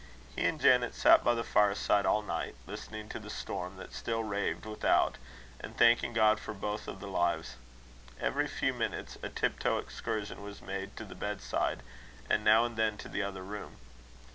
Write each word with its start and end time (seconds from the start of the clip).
He 0.35 0.43
and 0.47 0.59
Janet 0.59 0.95
sat 0.95 1.23
by 1.23 1.35
the 1.35 1.43
fireside 1.43 2.07
all 2.07 2.23
night, 2.23 2.55
listening 2.65 3.07
to 3.09 3.19
the 3.19 3.29
storm 3.29 3.77
that 3.77 3.93
still 3.93 4.23
raved 4.23 4.65
without, 4.65 5.19
and 5.59 5.77
thanking 5.77 6.11
God 6.11 6.39
for 6.39 6.55
both 6.55 6.87
of 6.87 6.99
the 6.99 7.05
lives. 7.07 7.55
Every 8.19 8.47
few 8.47 8.73
minutes 8.73 9.19
a 9.21 9.29
tip 9.29 9.59
toe 9.59 9.77
excursion 9.77 10.41
was 10.41 10.59
made 10.59 10.97
to 10.97 11.05
the 11.05 11.13
bedside, 11.13 11.83
and 12.31 12.43
now 12.43 12.65
and 12.65 12.77
then 12.77 12.97
to 12.97 13.09
the 13.09 13.21
other 13.21 13.43
room. 13.43 13.77